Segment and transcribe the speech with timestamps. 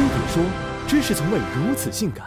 [0.00, 0.42] 飞碟说
[0.88, 2.26] ：“知识从未如此性感。”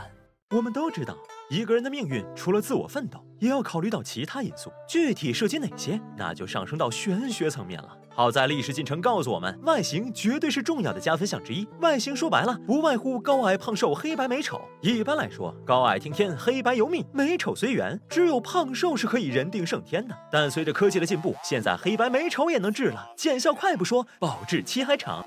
[0.56, 1.18] 我们都知道，
[1.50, 4.72] 一个人的命运除了自我奋斗，也要考虑到其他因素。
[4.88, 7.98] 具体涉及哪些，那就上升到玄学层面了。
[8.14, 11.68] 好在历史进程告诉我们，外形绝对是重要的加分项之一。
[11.80, 14.62] 外形说白了，不外乎高矮胖瘦、黑白美丑。
[14.82, 18.00] 一般来说，高矮听天，黑白由命，美丑随缘。
[18.08, 20.16] 只有胖瘦是可以人定胜天的。
[20.32, 25.26] 但随着科技的进步，现在黑白美丑也能治了，见效快不说，保质期还长。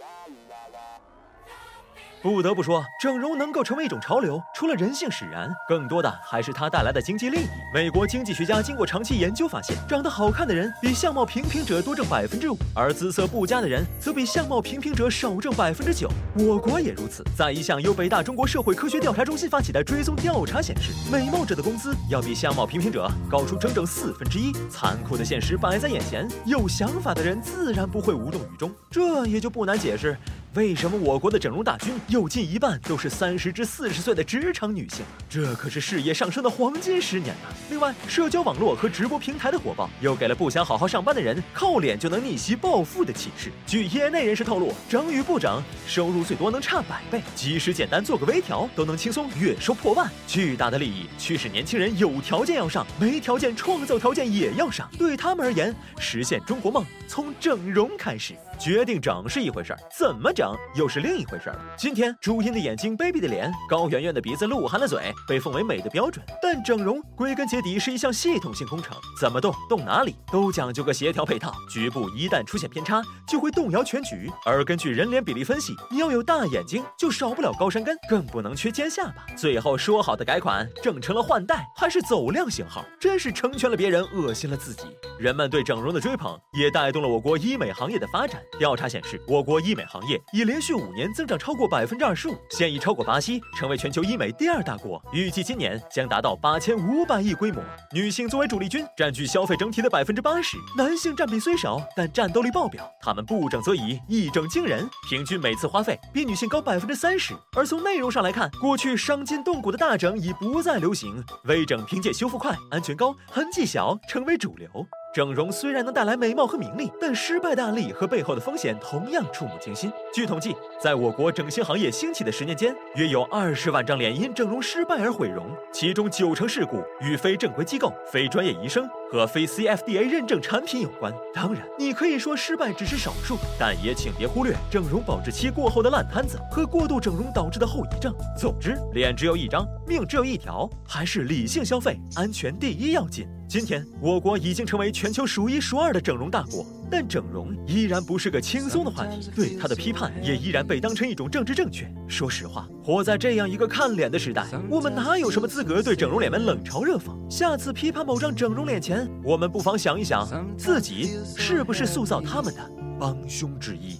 [2.30, 7.46] 不得不说，整容能够成为一种潮流，除了人性使然，更多的还是它带来的经济利益。
[7.72, 16.10] 美国经济学家经过长期研究发现，长得好看的人比相貌平平者多挣百分之五，而姿色不佳的人则比相貌平平者少挣百分之九。
[16.36, 17.24] 我国也如此。
[17.36, 24.52] 在一项由北大中国社会科学调查中心发起的追踪调查显示，美貌者的工资要比相貌平平者高出整整四分之一。
[24.68, 28.70] 残酷的现实摆在眼前，有想法的人自然不会无动于衷。
[28.90, 30.16] 这也就不难解释。
[30.56, 35.04] 为什么我国的整容大军有近一半都是三十至四十岁的职场女性？
[35.28, 37.54] 这可是事业上升的黄金十年呐！
[37.68, 43.52] 另外，社交网络和直播平台的火爆，又给了不想好好上班的人靠脸就能逆袭暴富的启示。
[43.66, 50.10] 据业内人士透露，整与不整，收入最多能差百倍，即使简单做个微调，都能轻松月收破万。
[50.26, 54.90] 巨大的利益驱使年轻人有条件要上，没条件创造条件也要上。
[54.96, 58.34] 对他们而言，实现中国梦从整容开始。
[58.58, 61.60] 决定整是一回事儿，怎么整又是另一回事儿了。
[61.76, 74.30] 今天，朱茵的眼睛、baby 的脸、高圆圆的鼻子、鹿晗的嘴被奉为美的标准，但整容归根结底是一项系统性工程，怎么动、动哪里都讲究个协调配套，局部一旦出现偏差，就会动摇全局。
[74.44, 79.26] 而根据人脸比例分析，你要有大眼睛，就少不了高山根，更不能缺尖下巴。
[79.36, 84.84] 最后说好的改款，整成了换代还是走量型号，真是成全了别人，恶心了自己。
[85.18, 88.42] 人们对整容的追捧，也带动了我国医美行业的发展。
[88.58, 95.02] 调查显示，我国医美行业已连续五年增长超过百分之二十五，现已超过巴西，成为全球医美第二大国。
[95.12, 97.62] 预计今年将达到八千五百亿规模。
[97.92, 102.86] 女性作为主力军，占据消费整体的百分之八十，男性占比虽少，但战斗力爆表。
[103.00, 107.34] 他们不整则已，一整惊人，平均每次花费比女性高百分之三十。
[107.56, 114.68] 而从内容上来看，过去伤筋动骨的大整已不再流行，微整凭借修复快、安全高、痕迹小成为主流。
[115.16, 119.90] 整容虽然能带来美貌和名利，但失败的案例和背后的风险同样触目惊心。
[120.12, 131.10] 据统计，在我国整形行业兴起的十年间，约有二十万张脸因整容失败而毁容，其中九成事故与非正规机构、非专业医生和非 CFDA 认证产品有关。
[131.32, 138.14] 当然，你可以说失败只是少数，但也请别忽略整容保质期过后的烂摊子和过度整容导致的后遗症。
[138.38, 143.26] 总之，脸只有一张，命只有一条，还是理性消费，安全第一要紧。
[143.48, 151.88] 今天，我国已经成为全球数一数二的整容大国，但整容依然不是个轻松的话题，对它的批判也依然被当成一种政治正确。
[152.08, 157.14] 说实话，活在这样一个看脸的时代，我们哪有什么资格对整容脸们冷嘲热讽？
[157.30, 163.96] 下次批判某张整容脸前，我们不妨想一想，自己是不是塑造他们的帮凶之一。